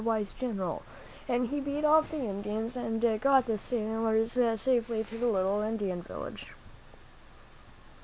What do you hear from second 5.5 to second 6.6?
Indian village.